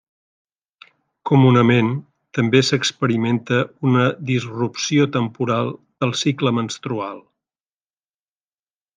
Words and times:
Comunament 1.29 1.89
també 2.37 2.61
s'experimenta 2.69 3.59
una 3.89 4.05
disrupció 4.29 5.05
temporal 5.17 5.69
del 6.05 6.15
cicle 6.25 6.53
menstrual. 6.61 7.21